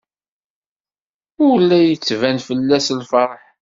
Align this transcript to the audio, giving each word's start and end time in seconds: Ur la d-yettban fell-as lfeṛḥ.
Ur 1.47 1.57
la 1.61 1.77
d-yettban 1.83 2.37
fell-as 2.47 2.87
lfeṛḥ. 2.99 3.39